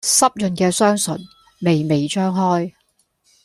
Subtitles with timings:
[0.03, 1.23] 濕潤嘅雙唇，
[1.61, 2.73] 微微張開